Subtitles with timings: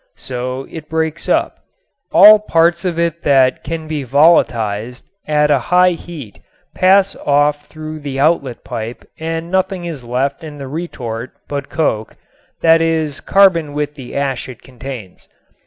[0.17, 1.59] So it breaks up.
[2.11, 6.39] All parts of it that can be volatized at a high heat
[6.73, 12.15] pass off through the outlet pipe and nothing is left in the retort but coke,
[12.61, 15.29] that is carbon with the ash it contains.